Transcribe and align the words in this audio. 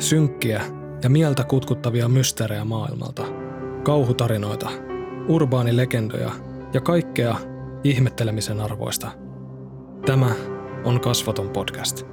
Synkkiä 0.00 0.62
ja 1.02 1.10
mieltä 1.10 1.44
kutkuttavia 1.44 2.08
mysteerejä 2.08 2.64
maailmalta. 2.64 3.22
Kauhutarinoita, 3.82 4.70
urbaanilegendoja 5.28 6.30
ja 6.72 6.80
kaikkea 6.80 7.36
ihmettelemisen 7.84 8.60
arvoista. 8.60 9.10
Tämä 10.06 10.30
on 10.84 11.00
Kasvaton 11.00 11.50
podcast. 11.50 12.06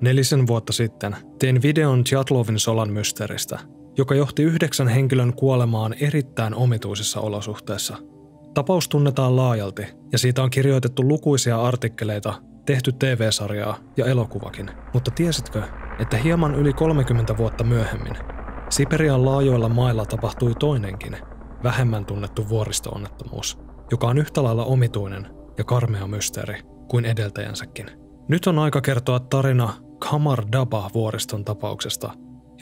Nelisen 0.00 0.46
vuotta 0.46 0.72
sitten 0.72 1.16
tein 1.38 1.62
videon 1.62 2.04
Jatlovin 2.12 2.58
solan 2.58 2.92
mysteeristä, 2.92 3.58
joka 3.96 4.14
johti 4.14 4.42
yhdeksän 4.42 4.88
henkilön 4.88 5.34
kuolemaan 5.34 5.94
erittäin 6.00 6.54
omituisissa 6.54 7.20
olosuhteissa– 7.20 7.96
Tapaus 8.54 8.88
tunnetaan 8.88 9.36
laajalti 9.36 9.86
ja 10.12 10.18
siitä 10.18 10.42
on 10.42 10.50
kirjoitettu 10.50 11.08
lukuisia 11.08 11.62
artikkeleita, 11.62 12.34
tehty 12.66 12.92
TV-sarjaa 12.92 13.78
ja 13.96 14.06
elokuvakin. 14.06 14.70
Mutta 14.94 15.10
tiesitkö, 15.10 15.62
että 15.98 16.16
hieman 16.16 16.54
yli 16.54 16.72
30 16.72 17.36
vuotta 17.36 17.64
myöhemmin 17.64 18.16
Siperian 18.70 19.24
laajoilla 19.24 19.68
mailla 19.68 20.06
tapahtui 20.06 20.54
toinenkin, 20.54 21.16
vähemmän 21.62 22.04
tunnettu 22.04 22.48
vuoristoonnettomuus, 22.48 23.58
joka 23.90 24.06
on 24.06 24.18
yhtä 24.18 24.42
lailla 24.42 24.64
omituinen 24.64 25.26
ja 25.58 25.64
karmea 25.64 26.06
mysteeri 26.06 26.60
kuin 26.88 27.04
edeltäjänsäkin. 27.04 27.90
Nyt 28.28 28.46
on 28.46 28.58
aika 28.58 28.80
kertoa 28.80 29.20
tarina 29.20 29.72
Kamar 30.10 30.44
Daba 30.52 30.90
vuoriston 30.94 31.44
tapauksesta, 31.44 32.12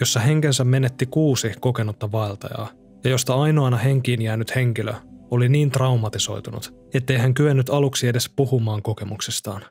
jossa 0.01 0.21
henkensä 0.21 0.65
menetti 0.65 1.07
kuusi 1.07 1.53
kokenutta 1.61 2.13
vaeltajaa, 2.13 2.69
ja 3.05 3.11
josta 3.11 3.35
ainoana 3.35 3.77
henkiin 3.77 4.23
jäänyt 4.23 4.55
henkilö 4.55 4.95
oli 5.31 5.49
niin 5.49 5.71
traumatisoitunut, 5.71 6.75
ettei 6.95 7.17
hän 7.17 7.35
kyennyt 7.35 7.71
aluksi 7.71 8.09
edes 8.09 8.31
puhumaan 8.37 8.83
kokemuksestaan. 8.83 9.63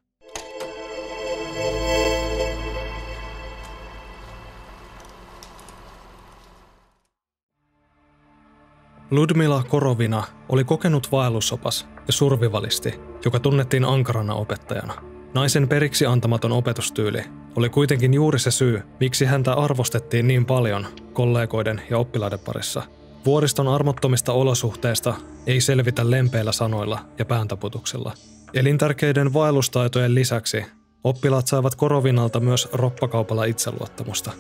Ludmila 9.12 9.64
Korovina 9.64 10.24
oli 10.50 10.64
kokenut 10.64 11.12
vaellusopas 11.12 11.88
ja 12.08 12.14
survivalisti, 12.14 13.00
joka 13.26 13.40
tunnettiin 13.40 13.86
ankarana 13.86 14.34
opettajana. 14.34 14.94
Naisen 15.34 15.68
periksi 15.68 16.06
antamaton 16.06 16.52
opetustyyli 16.52 17.24
oli 17.56 17.70
kuitenkin 17.70 18.14
juuri 18.14 18.40
se 18.40 18.52
syy, 18.52 18.82
miksi 19.00 19.26
häntä 19.26 19.54
arvostettiin 19.54 20.28
niin 20.28 20.46
paljon 20.46 20.88
kollegoiden 21.14 21.82
ja 21.90 21.98
oppilaiden 21.98 22.40
parissa– 22.40 22.84
Vuoriston 23.28 23.68
armottomista 23.68 24.34
olosuhteista 24.34 25.14
ei 25.48 25.62
selvitä 25.62 26.12
lempeillä 26.12 26.52
sanoilla 26.52 27.00
ja 27.20 27.26
pääntaputuksella. 27.26 28.14
Elintärkeiden 28.54 29.34
vaellustaitojen 29.34 30.16
lisäksi 30.16 30.66
oppilaat 31.04 31.48
saivat 31.48 31.76
Korovinalta 31.76 32.40
myös 32.40 32.70
roppakaupalla 32.74 33.44
itseluottamusta. 33.44 34.32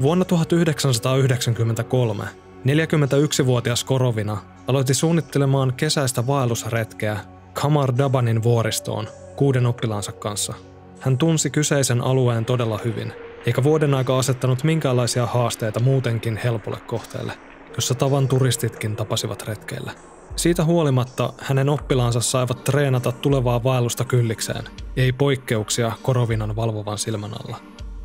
Vuonna 0.00 0.24
1993 0.24 2.24
41-vuotias 2.64 3.84
Korovina 3.84 4.38
aloitti 4.66 4.94
suunnittelemaan 4.94 5.74
kesäistä 5.74 6.26
vaellusretkeä 6.26 7.18
Kamar 7.52 7.92
Dabanin 7.98 8.42
vuoristoon 8.42 9.08
kuuden 9.36 9.66
oppilaansa 9.66 10.12
kanssa. 10.12 10.54
Hän 11.00 11.18
tunsi 11.18 11.50
kyseisen 11.50 12.00
alueen 12.00 12.44
todella 12.44 12.80
hyvin, 12.84 13.12
eikä 13.46 13.62
vuoden 13.62 13.94
aika 13.94 14.18
asettanut 14.18 14.64
minkäänlaisia 14.64 15.26
haasteita 15.26 15.80
muutenkin 15.80 16.40
helpolle 16.44 16.78
kohteelle– 16.86 17.32
jossa 17.78 17.94
tavan 17.94 18.28
turistitkin 18.28 18.96
tapasivat 18.96 19.42
retkeillä. 19.48 19.92
Siitä 20.36 20.64
huolimatta 20.64 21.32
hänen 21.38 21.68
oppilaansa 21.68 22.20
saivat 22.20 22.64
treenata 22.64 23.12
tulevaa 23.12 23.64
vaellusta 23.64 24.04
kyllikseen, 24.04 24.64
ei 24.96 25.12
poikkeuksia 25.12 25.92
Korovinan 26.02 26.56
valvovan 26.56 26.98
silmän 26.98 27.30
alla. 27.44 27.56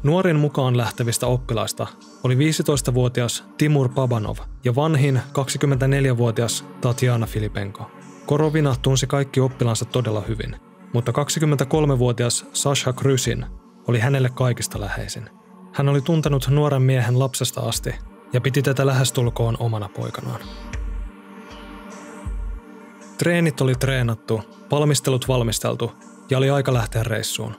Nuorin 0.04 0.40
mukaan 0.40 0.78
lähtevistä 0.78 1.28
oppilaista 1.28 1.88
oli 2.24 2.36
15-vuotias 2.36 3.44
Timur 3.58 3.90
Pabanov 3.90 4.38
ja 4.64 4.76
vanhin 4.76 5.22
24-vuotias 5.30 6.66
Tatjana 6.82 7.26
Filipenko. 7.26 7.92
Korovina 8.26 8.76
tunsi 8.82 9.08
kaikki 9.08 9.40
oppilaansa 9.40 9.86
todella 9.86 10.22
hyvin, 10.22 10.56
mutta 10.94 11.12
23-vuotias 11.12 12.46
Sasha 12.54 12.94
Krysin 12.94 13.46
oli 13.88 14.00
hänelle 14.00 14.30
kaikista 14.30 14.82
läheisin. 14.82 15.30
Hän 15.74 15.90
oli 15.90 16.02
tuntenut 16.02 16.48
nuoren 16.48 16.82
miehen 16.82 17.20
lapsesta 17.20 17.62
asti 17.62 17.96
ja 18.34 18.42
piti 18.42 18.62
tätä 18.62 18.86
lähestulkoon 18.86 19.58
omana 19.60 19.90
poikanaan. 19.90 20.40
Treenit 23.18 23.62
oli 23.62 23.76
treenattu, 23.76 24.42
valmistelut 24.72 25.28
valmisteltu 25.28 25.92
ja 26.30 26.38
oli 26.38 26.50
aika 26.50 26.74
lähteä 26.74 27.04
reissuun. 27.04 27.56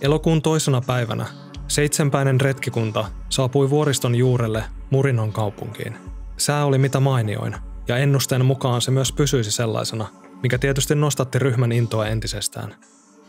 Elokuun 0.00 0.42
toisena 0.42 0.80
päivänä 0.86 1.26
seitsempäinen 1.68 2.40
retkikunta 2.40 3.04
saapui 3.28 3.70
vuoriston 3.70 4.14
juurelle 4.14 4.64
Murinon 4.90 5.32
kaupunkiin. 5.32 5.96
Sää 6.36 6.64
oli 6.64 6.78
mitä 6.78 7.00
mainioin, 7.00 7.56
ja 7.88 7.96
ennusteen 7.96 8.44
mukaan 8.44 8.80
se 8.80 8.90
myös 8.90 9.12
pysyisi 9.12 9.50
sellaisena, 9.50 10.08
mikä 10.42 10.58
tietysti 10.58 10.94
nostatti 10.94 11.38
ryhmän 11.38 11.72
intoa 11.72 12.06
entisestään. 12.06 12.74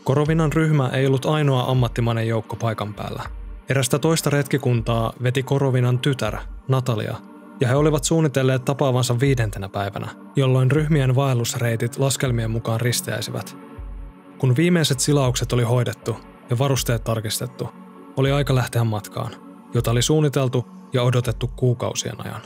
Korovinan 0.03 0.53
ryhmä 0.53 0.89
ei 0.89 1.07
ollut 1.07 1.25
ainoa 1.25 1.71
ammattimainen 1.71 2.27
joukko 2.27 2.55
paikan 2.55 2.93
päällä– 2.93 3.23
Erästä 3.69 3.99
toista 3.99 4.29
retkikuntaa 4.29 5.13
veti 5.23 5.43
Korovinan 5.43 5.99
tytär, 5.99 6.37
Natalia, 6.67 7.15
ja 7.59 7.67
he 7.67 7.75
olivat 7.75 8.03
suunnitelleet 8.03 8.65
tapaavansa 8.65 9.19
viidentenä 9.19 9.69
päivänä, 9.69 10.07
jolloin 10.35 10.71
ryhmien 10.71 11.15
vaellusreitit 11.15 11.97
laskelmien 11.97 12.51
mukaan 12.51 12.81
risteäisivät. 12.81 13.57
Kun 14.37 14.55
viimeiset 14.55 14.99
silaukset 14.99 15.53
oli 15.53 15.63
hoidettu 15.63 16.17
ja 16.49 16.57
varusteet 16.57 17.03
tarkistettu, 17.03 17.69
oli 18.17 18.31
aika 18.31 18.55
lähteä 18.55 18.83
matkaan, 18.83 19.31
jota 19.73 19.91
oli 19.91 20.01
suunniteltu 20.01 20.65
ja 20.93 21.03
odotettu 21.03 21.51
kuukausien 21.55 22.25
ajan. 22.25 22.41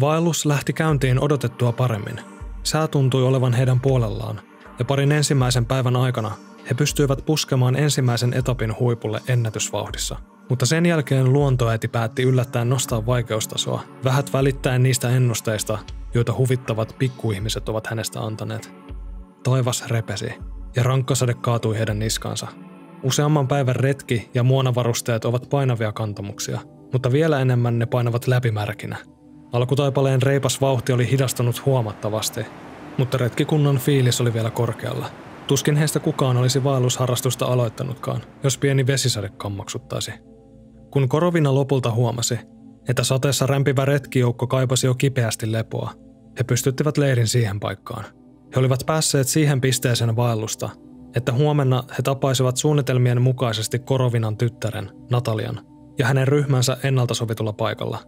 Vaellus 0.00 0.46
lähti 0.46 0.72
käyntiin 0.72 1.20
odotettua 1.20 1.72
paremmin. 1.72 2.20
Sää 2.62 2.86
tuntui 2.88 3.22
olevan 3.22 3.52
heidän 3.52 3.80
puolellaan, 3.80 4.40
ja 4.78 4.84
parin 4.84 5.12
ensimmäisen 5.12 5.66
päivän 5.66 5.96
aikana 5.96 6.32
he 6.70 6.74
pystyivät 6.74 7.26
puskemaan 7.26 7.76
ensimmäisen 7.76 8.34
etapin 8.34 8.78
huipulle 8.78 9.20
ennätysvauhdissa. 9.28 10.16
Mutta 10.48 10.66
sen 10.66 10.86
jälkeen 10.86 11.32
luontoäiti 11.32 11.88
päätti 11.88 12.22
yllättäen 12.22 12.68
nostaa 12.68 13.06
vaikeustasoa, 13.06 13.82
vähät 14.04 14.32
välittäen 14.32 14.82
niistä 14.82 15.10
ennusteista, 15.10 15.78
joita 16.14 16.34
huvittavat 16.38 16.96
pikkuihmiset 16.98 17.68
ovat 17.68 17.86
hänestä 17.86 18.20
antaneet. 18.20 18.72
Taivas 19.42 19.86
repesi, 19.86 20.32
ja 20.76 20.82
rankkasade 20.82 21.34
kaatui 21.34 21.78
heidän 21.78 21.98
niskansa. 21.98 22.46
Useamman 23.02 23.48
päivän 23.48 23.76
retki 23.76 24.30
ja 24.34 24.42
muonavarusteet 24.42 25.24
ovat 25.24 25.46
painavia 25.50 25.92
kantamuksia, 25.92 26.60
mutta 26.92 27.12
vielä 27.12 27.40
enemmän 27.40 27.78
ne 27.78 27.86
painavat 27.86 28.26
läpimärkinä. 28.26 28.96
Alkutaipaleen 29.52 30.22
reipas 30.22 30.60
vauhti 30.60 30.92
oli 30.92 31.10
hidastunut 31.10 31.66
huomattavasti, 31.66 32.46
mutta 32.98 33.18
retkikunnan 33.18 33.78
fiilis 33.78 34.20
oli 34.20 34.34
vielä 34.34 34.50
korkealla– 34.50 35.10
Tuskin 35.48 35.76
heistä 35.76 36.00
kukaan 36.00 36.36
olisi 36.36 36.64
vaellusharrastusta 36.64 37.46
aloittanutkaan, 37.46 38.22
jos 38.42 38.58
pieni 38.58 38.86
vesisade 38.86 39.28
kammaksuttaisi. 39.28 40.12
Kun 40.90 41.08
Korovina 41.08 41.54
lopulta 41.54 41.90
huomasi, 41.90 42.38
että 42.88 43.04
sateessa 43.04 43.46
rämpivä 43.46 43.84
retkijoukko 43.84 44.46
kaipasi 44.46 44.86
jo 44.86 44.94
kipeästi 44.94 45.52
lepoa, 45.52 45.92
he 46.38 46.44
pystyttivät 46.44 46.98
leirin 46.98 47.26
siihen 47.26 47.60
paikkaan. 47.60 48.04
He 48.54 48.60
olivat 48.60 48.82
päässeet 48.86 49.28
siihen 49.28 49.60
pisteeseen 49.60 50.16
vaellusta, 50.16 50.70
että 51.16 51.32
huomenna 51.32 51.84
he 51.90 52.02
tapaisivat 52.02 52.56
suunnitelmien 52.56 53.22
mukaisesti 53.22 53.78
Korovinan 53.78 54.36
tyttären, 54.36 54.90
Natalian, 55.10 55.60
ja 55.98 56.06
hänen 56.06 56.28
ryhmänsä 56.28 56.76
ennalta 56.82 57.14
sovitulla 57.14 57.52
paikalla. 57.52 57.98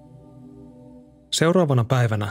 Seuraavana 1.33 1.85
päivänä 1.85 2.29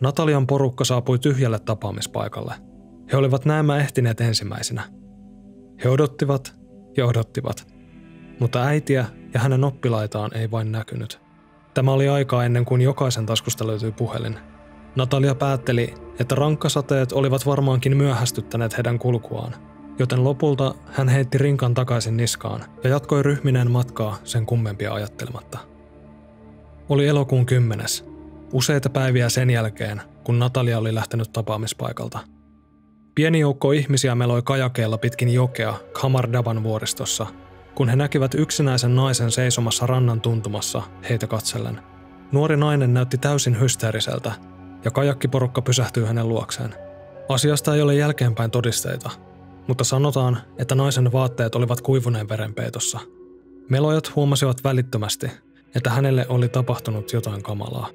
Natalian 0.00 0.46
porukka 0.46 0.84
saapui 0.84 1.18
tyhjälle 1.18 1.58
tapaamispaikalle– 1.58 2.54
he 3.12 3.16
olivat 3.16 3.44
näemmä 3.44 3.76
ehtineet 3.76 4.20
ensimmäisenä. 4.20 4.82
He 5.84 5.88
odottivat 5.88 6.54
ja 6.96 7.06
odottivat, 7.06 7.66
mutta 8.38 8.62
äitiä 8.62 9.06
ja 9.34 9.40
hänen 9.40 9.64
oppilaitaan 9.64 10.36
ei 10.36 10.50
vain 10.50 10.72
näkynyt. 10.72 11.20
Tämä 11.74 11.92
oli 11.92 12.08
aikaa 12.08 12.44
ennen 12.44 12.64
kuin 12.64 12.80
jokaisen 12.80 13.26
taskusta 13.26 13.66
löytyi 13.66 13.92
puhelin. 13.92 14.38
Natalia 14.96 15.34
päätteli, 15.34 15.94
että 16.18 16.34
rankkasateet 16.34 17.12
olivat 17.12 17.46
varmaankin 17.46 17.96
myöhästyttäneet 17.96 18.76
heidän 18.76 18.98
kulkuaan, 18.98 19.54
joten 19.98 20.24
lopulta 20.24 20.74
hän 20.92 21.08
heitti 21.08 21.38
rinkan 21.38 21.74
takaisin 21.74 22.16
niskaan 22.16 22.64
ja 22.84 22.90
jatkoi 22.90 23.22
ryhminen 23.22 23.70
matkaa 23.70 24.18
sen 24.24 24.46
kummempia 24.46 24.94
ajattelematta. 24.94 25.58
Oli 26.88 27.06
elokuun 27.06 27.46
kymmenes, 27.46 28.04
useita 28.52 28.90
päiviä 28.90 29.28
sen 29.28 29.50
jälkeen, 29.50 30.02
kun 30.24 30.38
Natalia 30.38 30.78
oli 30.78 30.94
lähtenyt 30.94 31.32
tapaamispaikalta– 31.32 32.18
Pieni 33.20 33.40
joukko 33.40 33.72
ihmisiä 33.72 34.14
meloi 34.14 34.42
kajakeella 34.42 34.98
pitkin 34.98 35.34
jokea 35.34 35.74
Kamardaban 35.92 36.62
vuoristossa, 36.62 37.26
kun 37.74 37.88
he 37.88 37.96
näkivät 37.96 38.34
yksinäisen 38.34 38.96
naisen 38.96 39.30
seisomassa 39.30 39.86
rannan 39.86 40.20
tuntumassa 40.20 40.82
heitä 41.08 41.26
katsellen. 41.26 41.80
Nuori 42.32 42.56
nainen 42.56 42.94
näytti 42.94 43.18
täysin 43.18 43.60
hysteeriseltä, 43.60 44.32
ja 44.84 44.90
kajakkiporukka 44.90 45.62
pysähtyi 45.62 46.06
hänen 46.06 46.28
luokseen. 46.28 46.74
Asiasta 47.28 47.74
ei 47.74 47.82
ole 47.82 47.94
jälkeenpäin 47.94 48.50
todisteita, 48.50 49.10
mutta 49.66 49.84
sanotaan, 49.84 50.38
että 50.58 50.74
naisen 50.74 51.12
vaatteet 51.12 51.54
olivat 51.54 51.80
kuivuneen 51.80 52.28
verenpeitossa. 52.28 53.00
Melojat 53.68 54.16
huomasivat 54.16 54.64
välittömästi, 54.64 55.30
että 55.74 55.90
hänelle 55.90 56.26
oli 56.28 56.48
tapahtunut 56.48 57.12
jotain 57.12 57.42
kamalaa. 57.42 57.88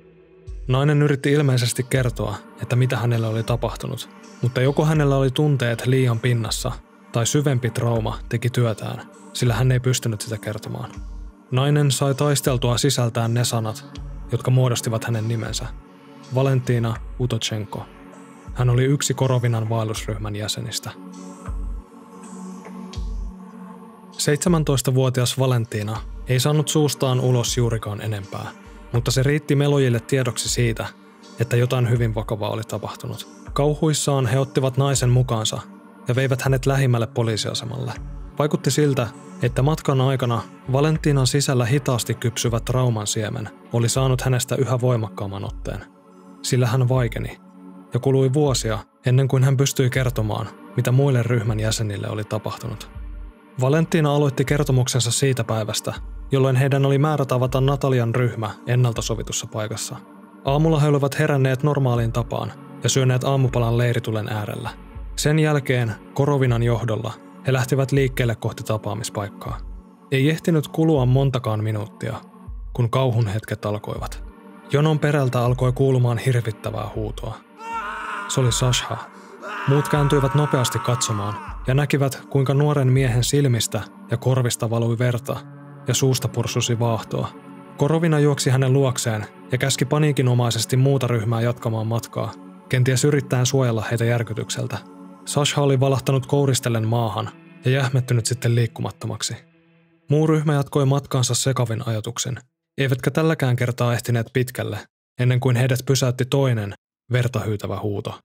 Nainen 0.68 1.02
yritti 1.02 1.32
ilmeisesti 1.32 1.84
kertoa, 1.84 2.36
että 2.62 2.76
mitä 2.76 2.98
hänelle 2.98 3.28
oli 3.28 3.44
tapahtunut, 3.44 4.10
mutta 4.42 4.62
joko 4.62 4.86
hänellä 4.86 5.16
oli 5.16 5.32
tunteet 5.32 5.86
liian 5.86 6.20
pinnassa 6.20 6.72
tai 7.12 7.26
syvempi 7.26 7.70
trauma 7.70 8.20
teki 8.30 8.50
työtään, 8.50 9.02
sillä 9.34 9.54
hän 9.54 9.72
ei 9.72 9.80
pystynyt 9.80 10.22
sitä 10.22 10.38
kertomaan. 10.38 10.92
Nainen 11.52 11.92
sai 11.92 12.16
taisteltua 12.16 12.78
sisältään 12.78 13.34
ne 13.34 13.44
sanat, 13.44 13.86
jotka 14.32 14.52
muodostivat 14.52 15.04
hänen 15.04 15.28
nimensä. 15.28 15.66
Valentina 16.36 16.96
Utochenko. 17.20 17.86
Hän 18.54 18.70
oli 18.70 18.84
yksi 18.84 19.14
Korovinan 19.14 19.70
vaellusryhmän 19.70 20.36
jäsenistä. 20.36 20.92
17-vuotias 24.12 25.40
Valentina 25.40 26.02
ei 26.28 26.40
saanut 26.40 26.68
suustaan 26.68 27.20
ulos 27.20 27.58
juurikaan 27.58 28.02
enempää, 28.02 28.52
mutta 28.92 29.12
se 29.12 29.24
riitti 29.24 29.56
melojille 29.56 30.00
tiedoksi 30.00 30.50
siitä, 30.50 30.88
että 31.40 31.58
jotain 31.58 31.90
hyvin 31.90 32.16
vakavaa 32.16 32.50
oli 32.50 32.64
tapahtunut. 32.64 33.45
Kauhuissaan 33.56 34.26
he 34.26 34.40
ottivat 34.40 34.78
naisen 34.78 35.10
mukaansa 35.10 35.60
ja 36.08 36.16
veivät 36.16 36.42
hänet 36.42 36.66
lähimmälle 36.66 37.08
poliisiasemalle. 37.08 37.94
Vaikutti 38.40 38.72
siltä, 38.72 39.08
että 39.42 39.62
matkan 39.62 40.02
aikana 40.02 40.42
Valentinan 40.72 41.28
sisällä 41.28 41.66
hitaasti 41.66 42.14
kypsyvä 42.14 42.60
trauman 42.60 43.08
siemen 43.08 43.50
oli 43.74 43.90
saanut 43.90 44.22
hänestä 44.22 44.56
yhä 44.56 44.82
voimakkaamman 44.82 45.46
otteen. 45.46 45.86
Sillä 46.42 46.68
hän 46.68 46.90
vaikeni, 46.90 47.38
ja 47.94 48.00
kului 48.00 48.34
vuosia 48.34 48.80
ennen 49.06 49.28
kuin 49.28 49.44
hän 49.44 49.58
pystyi 49.58 49.90
kertomaan, 49.90 50.48
mitä 50.78 50.92
muille 50.92 51.24
ryhmän 51.24 51.60
jäsenille 51.60 52.10
oli 52.10 52.24
tapahtunut. 52.24 52.90
Valentina 53.62 54.16
aloitti 54.16 54.46
kertomuksensa 54.46 55.12
siitä 55.12 55.44
päivästä, 55.44 55.94
jolloin 56.32 56.56
heidän 56.56 56.86
oli 56.86 56.98
määrä 56.98 57.26
tavata 57.26 57.62
Natalian 57.62 58.16
ryhmä 58.16 58.50
ennalta 58.68 59.02
sovitussa 59.02 59.48
paikassa. 59.48 59.96
Aamulla 60.46 60.80
he 60.80 60.88
olivat 60.88 61.20
heränneet 61.20 61.64
normaaliin 61.64 62.12
tapaan 62.12 62.65
ja 62.86 62.90
syöneet 62.90 63.24
aamupalan 63.24 63.78
leiritulen 63.78 64.30
äärellä. 64.30 64.70
Sen 65.16 65.40
jälkeen 65.40 65.96
Korovinan 66.14 66.64
johdolla 66.64 67.14
he 67.48 67.54
lähtivät 67.54 67.92
liikkeelle 67.92 68.36
kohti 68.36 68.64
tapaamispaikkaa. 68.64 69.58
Ei 70.12 70.30
ehtinyt 70.30 70.68
kulua 70.68 71.06
montakaan 71.06 71.64
minuuttia, 71.64 72.14
kun 72.74 72.90
kauhun 72.90 73.28
hetket 73.28 73.66
alkoivat. 73.66 74.24
Jonon 74.72 75.00
perältä 75.00 75.40
alkoi 75.42 75.72
kuulumaan 75.72 76.18
hirvittävää 76.18 76.88
huutoa. 76.96 77.38
Se 78.28 78.40
oli 78.40 78.52
Sasha. 78.52 78.98
Muut 79.68 79.90
kääntyivät 79.90 80.36
nopeasti 80.36 80.80
katsomaan 80.80 81.36
ja 81.68 81.74
näkivät, 81.74 82.22
kuinka 82.30 82.54
nuoren 82.54 82.92
miehen 82.92 83.24
silmistä 83.24 83.82
ja 84.12 84.18
korvista 84.18 84.70
valui 84.70 85.00
verta 85.00 85.36
ja 85.88 85.94
suusta 85.94 86.28
pursusi 86.28 86.80
vaahtoa. 86.80 87.28
Korovina 87.78 88.20
juoksi 88.20 88.50
hänen 88.50 88.74
luokseen 88.74 89.26
ja 89.52 89.58
käski 89.58 89.86
paniikinomaisesti 89.86 90.78
muuta 90.78 91.08
ryhmää 91.08 91.42
jatkamaan 91.42 91.88
matkaa, 91.88 92.45
kenties 92.70 93.04
yrittäen 93.04 93.46
suojella 93.46 93.86
heitä 93.92 94.06
järkytykseltä– 94.06 94.78
Sasha 95.26 95.62
oli 95.62 95.80
valahtanut 95.80 96.26
kouristellen 96.26 96.88
maahan 96.88 97.30
ja 97.66 97.72
jähmettynyt 97.72 98.26
sitten 98.26 98.56
liikkumattomaksi. 98.56 99.36
Muu 100.10 100.28
ryhmä 100.28 100.54
jatkoi 100.54 100.86
matkaansa 100.86 101.36
sekavin 101.36 101.88
ajatuksen, 101.88 102.38
eivätkä 102.78 103.12
tälläkään 103.12 103.56
kertaa 103.56 103.94
ehtineet 103.94 104.28
pitkälle, 104.34 104.80
ennen 105.20 105.40
kuin 105.40 105.56
heidät 105.56 105.80
pysäytti 105.86 106.26
toinen, 106.26 106.74
verta 107.12 107.40
hyytävä 107.40 107.80
huuto. 107.80 108.20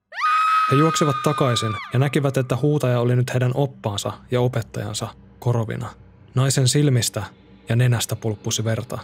He 0.70 0.76
juoksivat 0.76 1.16
takaisin 1.24 1.72
ja 1.92 1.98
näkivät, 1.98 2.36
että 2.36 2.56
huutaja 2.56 3.00
oli 3.00 3.16
nyt 3.16 3.32
heidän 3.32 3.52
oppaansa 3.54 4.12
ja 4.30 4.40
opettajansa 4.40 5.08
korovina. 5.38 5.90
Naisen 6.34 6.68
silmistä 6.68 7.22
ja 7.68 7.76
nenästä 7.76 8.16
pulppusi 8.16 8.64
verta, 8.64 8.98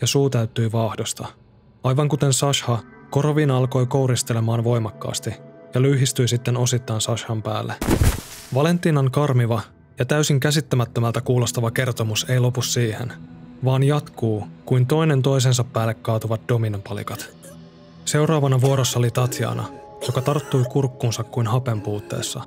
ja 0.00 0.06
suu 0.06 0.30
täyttyi 0.30 0.72
vaahdosta. 0.72 1.28
Aivan 1.84 2.08
kuten 2.08 2.32
Sasha, 2.32 2.78
Korovina 3.10 3.56
alkoi 3.56 3.86
kouristelemaan 3.86 4.64
voimakkaasti 4.64 5.34
ja 5.74 5.82
lyhistyi 5.82 6.28
sitten 6.28 6.56
osittain 6.56 7.00
Sashan 7.00 7.42
päälle. 7.42 7.74
Valentinan 8.54 9.10
karmiva 9.10 9.60
ja 9.98 10.04
täysin 10.04 10.40
käsittämättömältä 10.40 11.20
kuulostava 11.20 11.70
kertomus 11.70 12.26
ei 12.28 12.40
lopu 12.40 12.62
siihen, 12.62 13.12
vaan 13.64 13.82
jatkuu 13.82 14.46
kuin 14.64 14.86
toinen 14.86 15.22
toisensa 15.22 15.64
päälle 15.64 15.94
kaatuvat 15.94 16.40
dominopalikat. 16.48 17.30
Seuraavana 18.04 18.60
vuorossa 18.60 18.98
oli 18.98 19.10
Tatjana, 19.10 19.64
joka 20.06 20.20
tarttui 20.20 20.64
kurkkuunsa 20.64 21.24
kuin 21.24 21.46
hapen 21.46 21.80
puutteessa. 21.80 22.40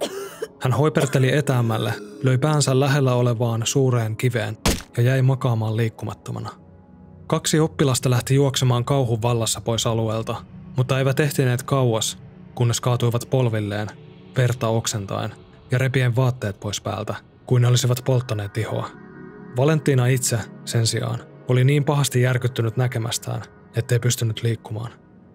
Hän 0.60 0.74
hoiperteli 0.74 1.38
etäämälle, 1.38 1.94
löi 2.24 2.38
päänsä 2.38 2.80
lähellä 2.80 3.14
olevaan 3.14 3.62
suureen 3.66 4.18
kiveen 4.18 4.58
ja 4.98 5.04
jäi 5.04 5.22
makaamaan 5.22 5.78
liikkumattomana. 5.78 6.63
Kaksi 7.28 7.60
oppilasta 7.60 8.10
lähti 8.10 8.36
juoksemaan 8.36 8.86
kauhun 8.86 9.22
vallassa 9.22 9.62
pois 9.62 9.88
alueelta, 9.88 10.36
mutta 10.78 11.00
eivät 11.00 11.20
ehtineet 11.20 11.64
kauas, 11.64 12.18
kunnes 12.56 12.82
kaatuivat 12.82 13.28
polvilleen, 13.30 13.88
verta 14.38 14.68
oksentaen 14.68 15.34
ja 15.72 15.78
repien 15.78 16.16
vaatteet 16.16 16.60
pois 16.60 16.82
päältä, 16.82 17.16
kuin 17.46 17.62
ne 17.62 17.68
olisivat 17.68 18.02
polttaneet 18.06 18.58
ihoa. 18.58 18.90
Valentina 19.58 20.08
itse, 20.08 20.40
sen 20.66 20.88
sijaan, 20.88 21.20
oli 21.48 21.64
niin 21.64 21.84
pahasti 21.84 22.22
järkyttynyt 22.22 22.78
näkemästään, 22.78 23.42
ettei 23.76 24.00
pystynyt 24.00 24.44
liikkumaan. 24.44 24.92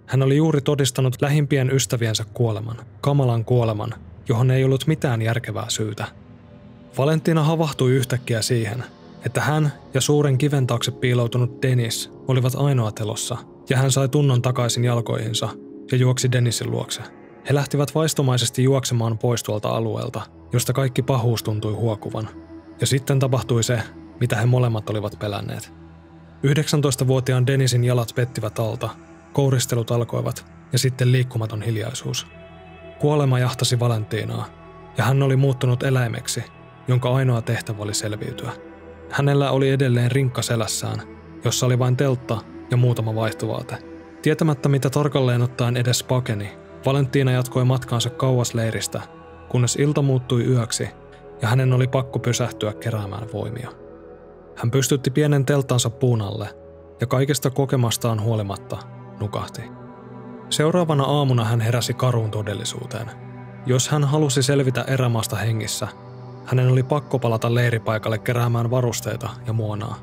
Hän 0.07 0.23
oli 0.23 0.37
juuri 0.37 0.61
todistanut 0.61 1.17
lähimpien 1.23 1.71
ystäviensä 1.71 2.25
kuoleman, 2.35 2.77
kamalan 3.01 3.45
kuoleman, 3.45 3.95
johon 4.29 4.51
ei 4.51 4.65
ollut 4.65 4.87
mitään 4.87 5.23
järkevää 5.23 5.67
syytä. 5.69 6.05
Valentina 6.99 7.43
havahtui 7.43 7.93
yhtäkkiä 7.93 8.43
siihen, 8.43 8.85
että 9.27 9.41
hän 9.41 9.73
ja 9.95 10.01
suuren 10.01 10.39
kiven 10.39 10.67
taakse 10.67 10.91
piiloutunut 10.91 11.63
Dennis 11.63 12.13
olivat 12.29 12.55
ainoa 12.57 12.93
telossa, 12.93 13.37
ja 13.71 13.77
hän 13.77 13.93
sai 13.93 14.09
tunnon 14.09 14.43
takaisin 14.43 14.85
jalkoihinsa 14.85 15.49
ja 15.93 15.99
juoksi 15.99 16.33
Dennisin 16.33 16.71
luokse. 16.71 17.03
He 17.49 17.55
lähtivät 17.55 17.95
vaistomaisesti 17.95 18.63
juoksemaan 18.63 19.19
pois 19.19 19.43
tuolta 19.43 19.69
alueelta, 19.69 20.23
josta 20.53 20.73
kaikki 20.73 21.03
pahuus 21.03 21.43
tuntui 21.43 21.73
huokuvan. 21.73 22.29
Ja 22.81 22.87
sitten 22.87 23.19
tapahtui 23.19 23.63
se, 23.63 23.83
mitä 24.21 24.37
he 24.37 24.47
molemmat 24.47 24.91
olivat 24.91 25.19
pelänneet. 25.19 25.73
19-vuotiaan 26.47 27.47
Denisin 27.47 27.85
jalat 27.85 28.13
pettivät 28.15 28.59
alta, 28.59 28.89
kouristelut 29.33 29.91
alkoivat 29.91 30.47
ja 30.73 30.79
sitten 30.79 31.13
liikkumaton 31.13 31.63
hiljaisuus. 31.63 32.27
Kuolema 32.99 33.39
jahtasi 33.39 33.81
Valentinaa 33.81 34.47
ja 34.99 35.05
hän 35.05 35.23
oli 35.23 35.37
muuttunut 35.37 35.83
eläimeksi, 35.83 36.45
jonka 36.89 37.15
ainoa 37.15 37.43
tehtävä 37.43 37.83
oli 37.83 37.95
selviytyä. 37.95 38.68
Hänellä 39.11 39.51
oli 39.51 39.71
edelleen 39.71 40.11
rinkka 40.11 40.43
selässään, 40.43 41.03
jossa 41.45 41.67
oli 41.67 41.79
vain 41.79 41.97
teltta 41.97 42.39
ja 42.71 42.77
muutama 42.77 43.15
vaihtovaate– 43.15 43.79
Tietämättä 44.23 44.69
mitä 44.69 44.91
tarkalleen 44.91 45.43
ottaen 45.43 45.77
edes 45.77 46.03
pakeni, 46.03 46.59
Valentina 46.87 47.33
jatkoi 47.33 47.65
matkaansa 47.65 48.11
kauas 48.11 48.55
leiristä, 48.55 49.01
kunnes 49.49 49.77
ilta 49.77 50.03
muuttui 50.03 50.45
yöksi 50.45 50.89
ja 51.43 51.49
hänen 51.49 51.73
oli 51.73 51.87
pakko 51.87 52.19
pysähtyä 52.19 52.73
keräämään 52.73 53.33
voimia. 53.33 53.71
Hän 54.57 54.71
pystytti 54.71 55.11
pienen 55.11 55.45
teltansa 55.45 55.91
puun 55.91 56.23
alle 56.23 56.49
ja 57.01 57.07
kaikesta 57.07 57.51
kokemastaan 57.51 58.23
huolimatta 58.23 58.79
nukahti. 59.21 59.63
Seuraavana 60.51 61.05
aamuna 61.05 61.45
hän 61.45 61.61
heräsi 61.61 61.95
karuun 61.95 62.31
todellisuuteen. 62.31 63.11
Jos 63.67 63.89
hän 63.89 64.05
halusi 64.05 64.43
selvitä 64.43 64.83
erämaasta 64.83 65.37
hengissä, 65.37 65.89
hänen 66.49 66.69
oli 66.69 66.83
pakko 66.83 67.19
palata 67.19 67.55
leiripaikalle 67.55 68.19
keräämään 68.19 68.71
varusteita 68.71 69.31
ja 69.47 69.53
muonaa. 69.53 69.97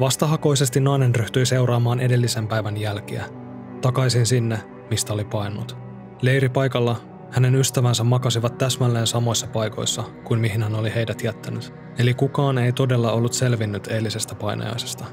Vastahakoisesti 0.00 0.80
nainen 0.80 1.14
ryhtyi 1.14 1.46
seuraamaan 1.46 2.00
edellisen 2.00 2.48
päivän 2.48 2.76
jälkiä– 2.76 3.24
takaisin 3.84 4.26
sinne, 4.26 4.60
mistä 4.90 5.12
oli 5.12 5.24
painut. 5.24 5.76
Leiripaikalla 6.22 6.96
hänen 7.30 7.54
ystävänsä 7.54 8.04
makasivat 8.04 8.58
täsmälleen 8.58 9.06
samoissa 9.06 9.46
paikoissa 9.46 10.04
kuin 10.24 10.40
mihin 10.40 10.62
hän 10.62 10.74
oli 10.74 10.94
heidät 10.94 11.22
jättänyt. 11.22 11.74
Eli 11.98 12.14
kukaan 12.14 12.58
ei 12.58 12.72
todella 12.72 13.12
ollut 13.12 13.32
selvinnyt 13.32 13.86
eilisestä 13.86 14.34
painajaisesta. 14.34 15.04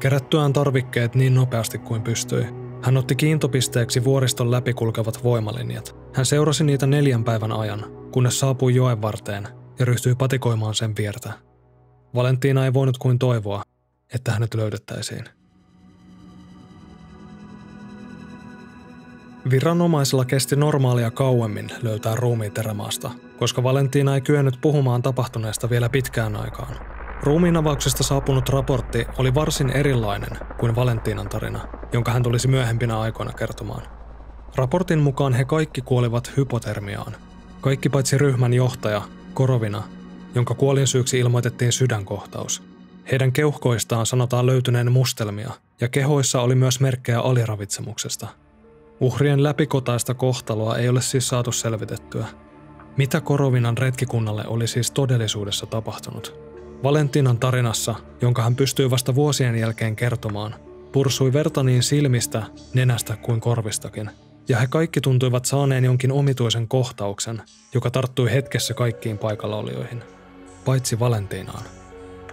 Kerättyään 0.00 0.52
tarvikkeet 0.52 1.14
niin 1.14 1.34
nopeasti 1.34 1.78
kuin 1.78 2.02
pystyi, 2.02 2.46
hän 2.82 2.96
otti 2.96 3.16
kiintopisteeksi 3.16 4.04
vuoriston 4.04 4.50
läpikulkevat 4.50 5.24
voimalinjat. 5.24 5.96
Hän 6.14 6.26
seurasi 6.26 6.64
niitä 6.64 6.86
neljän 6.86 7.24
päivän 7.24 7.52
ajan, 7.52 7.84
kunnes 8.10 8.40
saapui 8.40 8.74
joen 8.74 9.02
varteen 9.02 9.61
ja 9.78 9.84
ryhtyi 9.84 10.14
patikoimaan 10.14 10.74
sen 10.74 10.96
viertä. 10.96 11.32
Valentina 12.14 12.64
ei 12.64 12.72
voinut 12.72 12.98
kuin 12.98 13.18
toivoa, 13.18 13.62
että 14.14 14.32
hänet 14.32 14.54
löydettäisiin. 14.54 15.24
Viranomaisilla 19.50 20.24
kesti 20.24 20.56
normaalia 20.56 21.10
kauemmin 21.10 21.70
löytää 21.82 22.14
ruumiit 22.14 22.58
erämaasta, 22.58 23.10
koska 23.38 23.62
Valentina 23.62 24.14
ei 24.14 24.20
kyennyt 24.20 24.58
puhumaan 24.60 25.02
tapahtuneesta 25.02 25.70
vielä 25.70 25.88
pitkään 25.88 26.36
aikaan. 26.36 26.76
Ruumiin 27.22 27.56
avauksesta 27.56 28.02
saapunut 28.02 28.48
raportti 28.48 29.06
oli 29.18 29.34
varsin 29.34 29.70
erilainen 29.70 30.30
kuin 30.60 30.74
Valentinan 30.74 31.28
tarina, 31.28 31.68
jonka 31.92 32.12
hän 32.12 32.22
tulisi 32.22 32.48
myöhempinä 32.48 33.00
aikoina 33.00 33.32
kertomaan. 33.32 33.82
Raportin 34.56 34.98
mukaan 34.98 35.34
he 35.34 35.44
kaikki 35.44 35.80
kuolivat 35.80 36.32
hypotermiaan. 36.36 37.12
Kaikki 37.60 37.88
paitsi 37.88 38.18
ryhmän 38.18 38.52
johtaja, 38.52 39.02
Korovina, 39.34 39.82
jonka 40.34 40.54
kuolinsyyksi 40.54 41.18
ilmoitettiin 41.18 41.72
sydänkohtaus. 41.72 42.62
Heidän 43.10 43.32
keuhkoistaan 43.32 44.06
sanotaan 44.06 44.46
löytyneen 44.46 44.92
mustelmia, 44.92 45.50
ja 45.80 45.88
kehoissa 45.88 46.40
oli 46.40 46.54
myös 46.54 46.80
merkkejä 46.80 47.20
aliravitsemuksesta. 47.20 48.26
Uhrien 49.00 49.42
läpikotaista 49.42 50.14
kohtaloa 50.14 50.76
ei 50.76 50.88
ole 50.88 51.02
siis 51.02 51.28
saatu 51.28 51.52
selvitettyä. 51.52 52.26
Mitä 52.96 53.20
Korovinan 53.20 53.78
retkikunnalle 53.78 54.44
oli 54.46 54.66
siis 54.66 54.90
todellisuudessa 54.90 55.66
tapahtunut? 55.66 56.34
Valentinan 56.82 57.38
tarinassa, 57.38 57.94
jonka 58.20 58.42
hän 58.42 58.56
pystyi 58.56 58.90
vasta 58.90 59.14
vuosien 59.14 59.58
jälkeen 59.58 59.96
kertomaan, 59.96 60.54
pursui 60.92 61.32
verta 61.32 61.62
niin 61.62 61.82
silmistä, 61.82 62.42
nenästä 62.74 63.16
kuin 63.16 63.40
korvistakin, 63.40 64.10
ja 64.48 64.58
he 64.58 64.66
kaikki 64.66 65.00
tuntuivat 65.00 65.44
saaneen 65.44 65.84
jonkin 65.84 66.12
omituisen 66.12 66.68
kohtauksen, 66.68 67.42
joka 67.74 67.90
tarttui 67.90 68.32
hetkessä 68.32 68.74
kaikkiin 68.74 69.18
paikallaolijoihin, 69.18 70.02
paitsi 70.64 70.98
Valentinaan. 70.98 71.62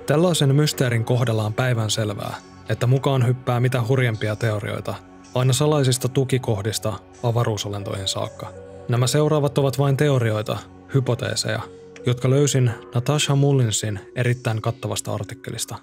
Tällaisen 0.05 0.55
mysteerin 0.55 1.05
kohdalla 1.05 1.43
on 1.43 1.53
päivän 1.53 1.89
selvää, 1.89 2.35
että 2.69 2.87
mukaan 2.87 3.27
hyppää 3.27 3.59
mitä 3.59 3.83
hurjempia 3.87 4.35
teorioita, 4.35 4.95
aina 5.35 5.53
salaisista 5.53 6.07
tukikohdista 6.07 6.93
avaruusolentoihin 7.23 8.07
saakka. 8.07 8.53
Nämä 8.89 9.07
seuraavat 9.07 9.57
ovat 9.57 9.79
vain 9.79 9.97
teorioita, 9.97 10.57
hypoteeseja, 10.93 11.61
jotka 12.05 12.29
löysin 12.29 12.71
Natasha 12.95 13.35
Mullinsin 13.35 13.99
erittäin 14.15 14.61
kattavasta 14.61 15.13
artikkelista. 15.13 15.75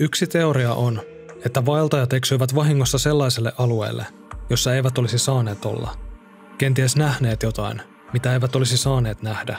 Yksi 0.00 0.26
teoria 0.26 0.74
on, 0.74 1.00
että 1.46 1.66
vaeltajat 1.66 2.12
eksyivät 2.12 2.54
vahingossa 2.54 2.98
sellaiselle 2.98 3.52
alueelle, 3.58 4.06
jossa 4.50 4.74
eivät 4.74 4.98
olisi 4.98 5.18
saaneet 5.18 5.64
olla. 5.64 5.96
Kenties 6.58 6.96
nähneet 6.96 7.42
jotain, 7.42 7.82
mitä 8.12 8.32
eivät 8.32 8.56
olisi 8.56 8.76
saaneet 8.76 9.22
nähdä. 9.22 9.58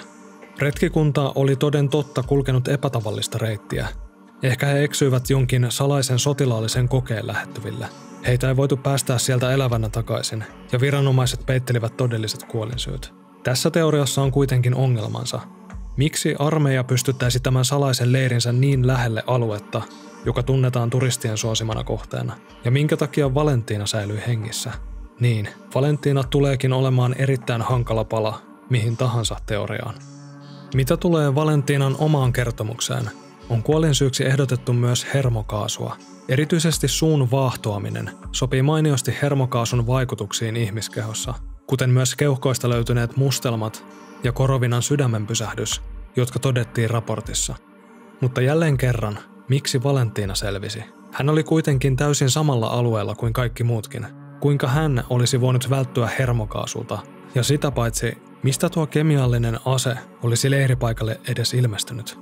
Retkikunta 0.60 1.32
oli 1.36 1.56
toden 1.56 1.90
totta 1.90 2.24
kulkenut 2.24 2.68
epätavallista 2.68 3.38
reittiä. 3.38 3.88
Ehkä 4.44 4.66
he 4.66 4.84
eksyivät 4.84 5.30
jonkin 5.30 5.68
salaisen 5.70 6.20
sotilaallisen 6.20 6.90
kokeen 6.90 7.28
lähettyville. 7.28 7.88
Heitä 8.28 8.48
ei 8.48 8.56
voitu 8.56 8.78
päästää 8.78 9.18
sieltä 9.18 9.52
elävänä 9.52 9.90
takaisin, 9.90 10.44
ja 10.72 10.80
viranomaiset 10.80 11.46
peittelivät 11.46 11.98
todelliset 11.98 12.44
kuolinsyyt. 12.44 13.14
Tässä 13.44 13.72
teoriassa 13.72 14.22
on 14.22 14.32
kuitenkin 14.32 14.76
ongelmansa. 14.76 15.40
Miksi 15.98 16.36
armeija 16.40 16.84
pystyttäisi 16.84 17.40
tämän 17.40 17.66
salaisen 17.66 18.12
leirinsä 18.12 18.52
niin 18.52 18.88
lähelle 18.88 19.24
aluetta, 19.28 19.82
joka 20.26 20.44
tunnetaan 20.44 20.90
turistien 20.90 21.38
suosimana 21.38 21.84
kohteena. 21.84 22.36
Ja 22.66 22.72
minkä 22.72 22.98
takia 22.98 23.34
Valentina 23.34 23.86
säilyi 23.86 24.22
hengissä? 24.28 24.72
Niin, 25.20 25.50
Valentina 25.76 26.24
tuleekin 26.24 26.74
olemaan 26.74 27.16
erittäin 27.18 27.62
hankala 27.62 28.04
pala 28.04 28.42
mihin 28.70 28.98
tahansa 28.98 29.38
teoriaan. 29.46 29.96
Mitä 30.74 30.98
tulee 30.98 31.36
Valentinan 31.36 31.96
omaan 32.00 32.34
kertomukseen, 32.34 33.10
on 33.50 33.64
kuolinsyyksi 33.64 34.26
ehdotettu 34.26 34.74
myös 34.74 35.08
hermokaasua. 35.14 35.98
Erityisesti 36.30 36.88
suun 36.88 37.32
vaahtoaminen 37.32 38.12
sopii 38.32 38.62
mainiosti 38.62 39.18
hermokaasun 39.22 39.88
vaikutuksiin 39.88 40.56
ihmiskehossa, 40.56 41.34
kuten 41.68 41.90
myös 41.90 42.16
keuhkoista 42.16 42.70
löytyneet 42.70 43.18
mustelmat 43.18 43.86
ja 44.24 44.32
korovinan 44.32 44.82
sydämenpysähdys, 44.82 45.82
jotka 46.16 46.40
todettiin 46.40 46.90
raportissa. 46.90 47.56
Mutta 48.22 48.42
jälleen 48.42 48.78
kerran 48.78 49.20
Miksi 49.50 49.84
Valentina 49.84 50.36
selvisi? 50.36 50.84
Hän 51.12 51.30
oli 51.30 51.44
kuitenkin 51.44 51.96
täysin 51.96 52.30
samalla 52.30 52.68
alueella 52.68 53.16
kuin 53.16 53.34
kaikki 53.34 53.64
muutkin. 53.64 54.08
Kuinka 54.40 54.68
hän 54.68 55.04
olisi 55.10 55.42
voinut 55.42 55.70
välttyä 55.70 56.10
hermokaasulta? 56.20 57.00
Ja 57.36 57.44
sitä 57.44 57.72
paitsi, 57.72 58.18
mistä 58.44 58.70
tuo 58.70 58.88
kemiallinen 58.88 59.60
ase 59.66 59.98
olisi 60.24 60.52
leiripaikalle 60.52 61.20
edes 61.28 61.54
ilmestynyt? 61.54 62.20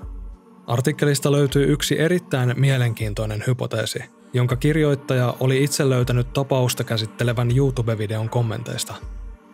Artikkelista 0.68 1.32
löytyy 1.32 1.72
yksi 1.72 2.00
erittäin 2.00 2.54
mielenkiintoinen 2.58 3.44
hypoteesi, 3.48 4.04
jonka 4.34 4.56
kirjoittaja 4.56 5.36
oli 5.40 5.64
itse 5.64 5.90
löytänyt 5.90 6.34
tapausta 6.34 6.84
käsittelevän 6.84 7.58
YouTube-videon 7.58 8.30
kommenteista. 8.30 8.94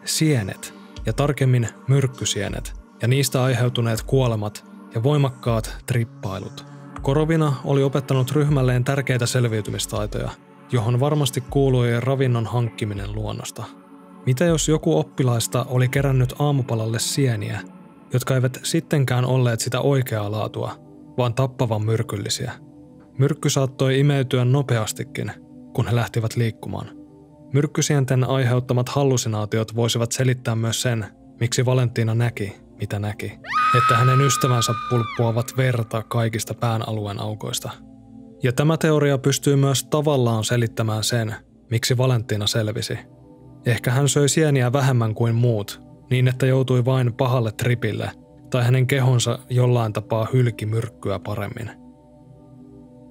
Sienet, 0.05 0.73
ja 1.05 1.13
tarkemmin 1.13 1.67
myrkkysienet, 1.87 2.73
ja 3.01 3.07
niistä 3.07 3.43
aiheutuneet 3.43 4.01
kuolemat 4.01 4.65
ja 4.95 5.03
voimakkaat 5.03 5.77
trippailut– 5.85 6.65
Korovina 7.01 7.53
oli 7.63 7.83
opettanut 7.83 8.31
ryhmälleen 8.31 8.83
tärkeitä 8.83 9.25
selviytymistaitoja, 9.25 10.29
johon 10.71 10.99
varmasti 10.99 11.43
kuului 11.49 11.99
ravinnon 11.99 12.45
hankkiminen 12.45 13.15
luonnosta. 13.15 13.63
Mitä 14.25 14.45
jos 14.45 14.67
joku 14.67 14.99
oppilaista 14.99 15.65
oli 15.69 15.87
kerännyt 15.87 16.33
aamupalalle 16.39 16.99
sieniä, 16.99 17.59
jotka 18.13 18.35
eivät 18.35 18.59
sittenkään 18.63 19.25
olleet 19.25 19.59
sitä 19.59 19.81
oikeaa 19.81 20.31
laatua, 20.31 20.75
vaan 21.17 21.33
tappavan 21.33 21.85
myrkyllisiä? 21.85 22.51
Myrkky 23.17 23.49
saattoi 23.49 23.99
imeytyä 23.99 24.45
nopeastikin, 24.45 25.31
kun 25.73 25.87
he 25.87 25.95
lähtivät 25.95 26.35
liikkumaan. 26.35 26.89
Myrkkysienten 27.53 28.23
aiheuttamat 28.23 28.89
hallusinaatiot 28.89 29.75
voisivat 29.75 30.11
selittää 30.11 30.55
myös 30.55 30.81
sen, 30.81 31.05
miksi 31.39 31.65
Valentina 31.65 32.15
näki, 32.15 32.55
mitä 32.79 32.99
näki. 32.99 33.39
Että 33.77 33.97
hänen 33.97 34.21
ystävänsä 34.21 34.73
pulppuavat 34.89 35.53
verta 35.57 36.03
kaikista 36.03 36.53
pään 36.53 36.89
alueen 36.89 37.21
aukoista. 37.21 37.69
Ja 38.43 38.53
tämä 38.53 38.77
teoria 38.77 39.17
pystyy 39.17 39.55
myös 39.55 39.83
tavallaan 39.83 40.43
selittämään 40.43 41.03
sen, 41.03 41.35
miksi 41.71 41.97
Valentina 41.97 42.47
selvisi. 42.47 42.97
Ehkä 43.65 43.91
hän 43.91 44.09
söi 44.09 44.29
sieniä 44.29 44.73
vähemmän 44.73 45.15
kuin 45.15 45.35
muut, 45.35 45.81
niin 46.09 46.27
että 46.27 46.45
joutui 46.45 46.85
vain 46.85 47.13
pahalle 47.13 47.51
tripille, 47.51 48.11
tai 48.49 48.63
hänen 48.63 48.87
kehonsa 48.87 49.39
jollain 49.49 49.93
tapaa 49.93 50.27
hylki 50.33 50.65
myrkkyä 50.65 51.19
paremmin. 51.19 51.71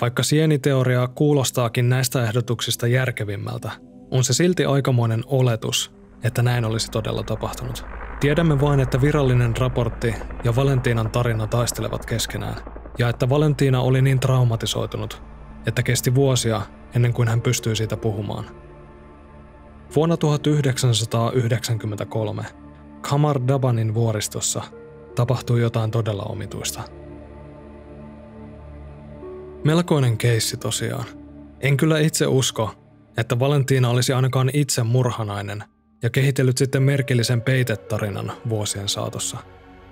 Vaikka 0.01 0.23
sieniteoria 0.23 1.09
kuulostaakin 1.09 1.89
näistä 1.89 2.25
ehdotuksista 2.25 2.87
järkevimmältä, 2.87 3.71
on 4.11 4.25
se 4.25 4.33
silti 4.33 4.65
aikamoinen 4.65 5.23
oletus, 5.27 5.93
että 6.25 6.43
näin 6.43 6.65
olisi 6.65 6.91
todella 6.91 7.23
tapahtunut. 7.23 7.85
Tiedämme 8.21 8.61
vain, 8.61 8.81
että 8.81 9.01
virallinen 9.01 9.57
raportti 9.57 10.15
ja 10.45 10.57
Valentiinan 10.57 11.11
tarina 11.11 11.47
taistelevat 11.47 12.07
keskenään, 12.07 12.57
ja 12.99 13.09
että 13.09 13.29
Valentina 13.29 13.81
oli 13.81 14.03
niin 14.03 14.21
traumatisoitunut, 14.21 15.23
että 15.67 15.83
kesti 15.83 16.15
vuosia 16.15 16.63
ennen 16.95 17.13
kuin 17.13 17.29
hän 17.29 17.41
pystyi 17.41 17.77
siitä 17.77 17.97
puhumaan. 17.97 18.45
Vuonna 19.97 20.17
1993 20.17 22.45
Kamar 23.01 23.41
Dabanin 23.49 23.95
vuoristossa 23.95 24.63
tapahtui 25.15 25.61
jotain 25.61 25.91
todella 25.91 26.23
omituista. 26.23 26.83
Melkoinen 29.65 30.19
keissi 30.19 30.57
tosiaan. 30.57 31.05
En 31.61 31.77
kyllä 31.77 31.99
itse 31.99 32.27
usko, 32.27 32.75
että 33.17 33.39
Valentina 33.39 33.91
olisi 33.91 34.13
ainakaan 34.13 34.51
itse 34.53 34.83
murhanainen– 34.83 35.65
ja 36.03 36.11
kehitellyt 36.11 36.59
sitten 36.59 36.83
merkillisen 36.83 37.41
peitetarinan 37.41 38.33
vuosien 38.49 38.89
saatossa. 38.89 39.37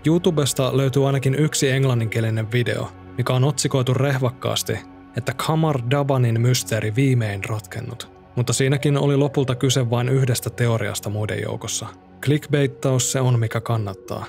YouTubesta 0.06 0.76
löytyy 0.76 1.06
ainakin 1.06 1.34
yksi 1.34 1.70
englanninkielinen 1.70 2.52
video, 2.52 2.92
mikä 3.18 3.32
on 3.32 3.44
otsikoitu 3.44 3.94
rehvakkaasti, 3.94 4.78
että 5.16 5.34
Kamar 5.46 5.80
Dabanin 5.90 6.40
mysteeri 6.40 6.94
viimein 6.96 7.44
ratkennut. 7.44 8.10
Mutta 8.36 8.52
siinäkin 8.52 8.96
oli 8.96 9.16
lopulta 9.16 9.54
kyse 9.54 9.90
vain 9.90 10.08
yhdestä 10.08 10.50
teoriasta 10.50 11.10
muiden 11.10 11.42
joukossa. 11.42 11.86
Clickbaittaus 12.22 13.12
se 13.12 13.20
on 13.20 13.38
mikä 13.38 13.60
kannattaa. 13.60 14.26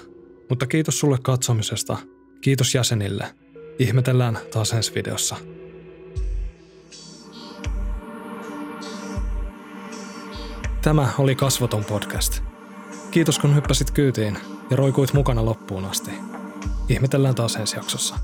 Mutta 0.50 0.68
kiitos 0.68 1.00
sulle 1.00 1.18
katsomisesta. 1.24 1.98
Kiitos 2.42 2.76
jäsenille. 2.76 3.26
Ihmetellään 3.80 4.38
taas 4.52 4.74
ensi 4.74 4.96
videossa. 4.96 5.36
Tämä 10.88 11.08
oli 11.18 11.36
Kasvoton 11.36 11.86
podcast. 11.86 12.44
Kiitos 13.12 13.40
kun 13.40 13.56
hyppäsit 13.56 13.92
kyytiin 13.92 14.38
ja 14.70 14.78
roikuit 14.78 15.14
mukana 15.14 15.46
loppuun 15.46 15.86
asti. 15.86 16.12
Ihmetellään 16.90 17.36
taas 17.36 17.56
ensi 17.56 17.76
jaksossa. 17.76 18.16